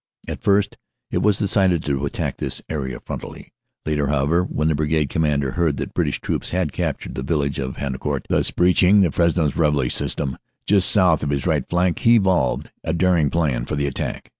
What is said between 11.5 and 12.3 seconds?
flank, he